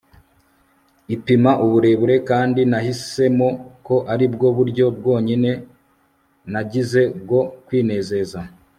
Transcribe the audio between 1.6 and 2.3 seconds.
uburemere